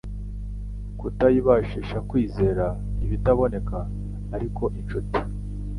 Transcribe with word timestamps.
kutayibashisha 0.99 1.97
kwizera 2.09 2.65
ibitaboneka 3.05 3.77
iariko 4.29 4.63
inshuti 4.79 5.19